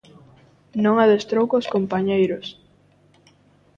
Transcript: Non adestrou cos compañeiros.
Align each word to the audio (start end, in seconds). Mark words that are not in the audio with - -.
Non 0.83 0.95
adestrou 0.97 1.45
cos 1.51 1.69
compañeiros. 1.75 2.45